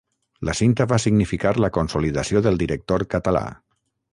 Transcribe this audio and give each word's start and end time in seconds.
La 0.47 0.53
cinta 0.59 0.87
va 0.93 0.99
significar 1.03 1.51
la 1.65 1.71
consolidació 1.77 2.43
del 2.47 2.59
director 2.63 3.07
català. 3.13 3.45